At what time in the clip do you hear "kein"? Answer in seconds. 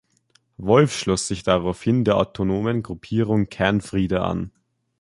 3.49-3.81